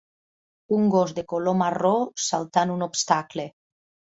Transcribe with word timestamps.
Un 0.77 0.87
gos 0.95 1.13
de 1.19 1.23
color 1.33 1.57
marró 1.59 1.93
saltant 2.29 2.73
un 2.79 2.89
obstacle. 2.89 3.47